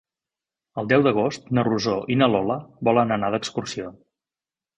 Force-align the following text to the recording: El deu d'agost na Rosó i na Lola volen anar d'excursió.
El 0.81 0.87
deu 0.93 1.03
d'agost 1.07 1.51
na 1.57 1.65
Rosó 1.67 1.93
i 2.15 2.17
na 2.23 2.31
Lola 2.37 2.57
volen 2.91 3.15
anar 3.19 3.31
d'excursió. 3.37 3.93